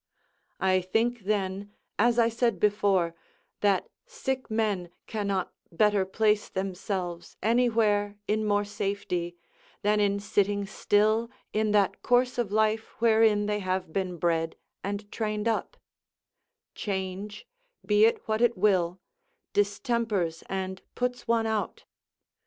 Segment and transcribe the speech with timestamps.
[0.59, 3.13] I think then, as I said before,
[3.59, 9.35] that sick men cannot better place themselves anywhere in more safety,
[9.83, 15.11] than in sitting still in that course of life wherein they have been bred and
[15.11, 15.77] trained up;
[16.73, 17.45] change,
[17.85, 18.99] be it what it will,
[19.53, 21.83] distempers and puts one out.